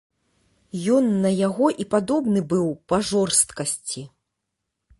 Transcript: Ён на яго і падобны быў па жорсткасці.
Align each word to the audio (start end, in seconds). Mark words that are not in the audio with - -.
Ён 0.95 1.05
на 1.25 1.31
яго 1.47 1.67
і 1.85 1.87
падобны 1.93 2.41
быў 2.53 2.67
па 2.93 3.01
жорсткасці. 3.13 4.01